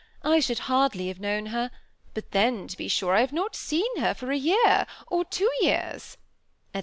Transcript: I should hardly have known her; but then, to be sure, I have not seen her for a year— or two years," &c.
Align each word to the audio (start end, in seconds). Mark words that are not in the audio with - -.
I 0.23 0.39
should 0.39 0.57
hardly 0.65 1.09
have 1.09 1.19
known 1.19 1.45
her; 1.53 1.69
but 2.15 2.31
then, 2.31 2.67
to 2.69 2.75
be 2.75 2.87
sure, 2.87 3.13
I 3.13 3.19
have 3.21 3.31
not 3.31 3.55
seen 3.55 3.99
her 3.99 4.15
for 4.15 4.31
a 4.31 4.35
year— 4.35 4.87
or 5.11 5.23
two 5.23 5.47
years," 5.61 6.17
&c. 6.73 6.79